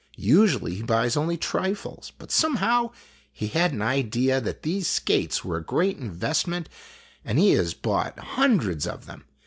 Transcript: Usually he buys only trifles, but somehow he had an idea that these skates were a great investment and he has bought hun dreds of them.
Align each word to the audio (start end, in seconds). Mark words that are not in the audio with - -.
Usually 0.17 0.73
he 0.77 0.81
buys 0.81 1.15
only 1.15 1.37
trifles, 1.37 2.11
but 2.17 2.31
somehow 2.31 2.89
he 3.31 3.49
had 3.49 3.71
an 3.71 3.83
idea 3.83 4.41
that 4.41 4.63
these 4.63 4.87
skates 4.87 5.45
were 5.45 5.57
a 5.57 5.63
great 5.63 5.99
investment 5.99 6.69
and 7.23 7.37
he 7.37 7.51
has 7.51 7.75
bought 7.75 8.17
hun 8.17 8.57
dreds 8.57 8.87
of 8.87 9.05
them. 9.05 9.25